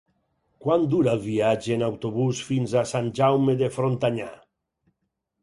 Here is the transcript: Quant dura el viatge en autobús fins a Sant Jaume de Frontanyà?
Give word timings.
Quant 0.63 0.85
dura 0.93 1.11
el 1.17 1.21
viatge 1.25 1.73
en 1.75 1.83
autobús 1.89 2.41
fins 2.47 2.75
a 2.81 2.83
Sant 2.93 3.11
Jaume 3.21 3.57
de 3.61 3.71
Frontanyà? 3.79 4.33